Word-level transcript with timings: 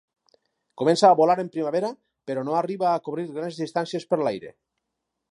Comença 0.81 1.09
a 1.09 1.17
volar 1.19 1.35
en 1.43 1.51
primavera 1.57 1.91
però 2.31 2.45
no 2.47 2.55
arribar 2.61 2.93
a 2.93 3.01
cobrir 3.09 3.25
grans 3.35 3.59
distàncies 3.65 4.07
per 4.15 4.19
l'aire. 4.23 4.51